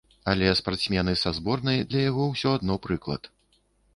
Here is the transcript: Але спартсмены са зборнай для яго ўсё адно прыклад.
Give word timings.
Але 0.29 0.47
спартсмены 0.59 1.13
са 1.23 1.33
зборнай 1.39 1.85
для 1.91 2.01
яго 2.09 2.23
ўсё 2.31 2.57
адно 2.61 2.79
прыклад. 2.87 3.33